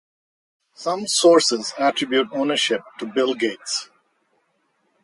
Some 0.73 1.05
sources 1.07 1.75
attribute 1.77 2.29
ownership 2.31 2.81
to 2.97 3.05
Bill 3.05 3.35
Gates. 3.35 3.91